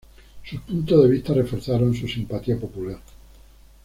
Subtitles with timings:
[0.43, 2.99] Sus puntos de vista reforzaron su simpatía popular.